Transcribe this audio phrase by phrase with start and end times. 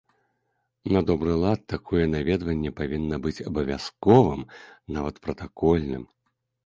[0.95, 4.41] На добры лад, такое наведванне павінна быць абавязковым,
[4.97, 6.03] нават пратакольным.